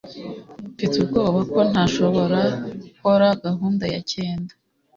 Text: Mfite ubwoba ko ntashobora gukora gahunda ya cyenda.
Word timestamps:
Mfite 0.73 0.95
ubwoba 1.03 1.39
ko 1.51 1.59
ntashobora 1.71 2.41
gukora 2.83 3.25
gahunda 3.45 3.83
ya 3.93 4.01
cyenda. 4.11 4.53